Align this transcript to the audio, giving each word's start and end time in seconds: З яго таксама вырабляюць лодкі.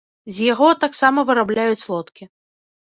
З 0.37 0.47
яго 0.53 0.69
таксама 0.87 1.27
вырабляюць 1.29 1.87
лодкі. 1.95 2.23